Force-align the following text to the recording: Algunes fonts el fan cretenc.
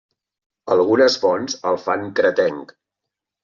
Algunes 0.75 1.19
fonts 1.27 1.59
el 1.73 1.79
fan 1.87 2.11
cretenc. 2.23 2.77